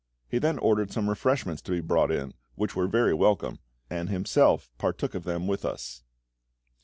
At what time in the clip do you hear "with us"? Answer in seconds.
5.45-6.01